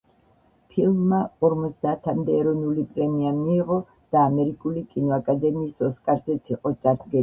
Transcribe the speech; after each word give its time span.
ფილმმა 0.69 1.19
ორმოცდაათამდე 1.49 2.39
ეროვნული 2.39 2.87
პრემია 2.97 3.37
მიიღო 3.43 3.79
და 3.95 4.27
ამერიკული 4.33 4.87
კინოაკადემიის 4.93 5.83
ოსკარზეც 5.93 6.57
იყო 6.57 6.79
წარდგენილი. 6.83 7.19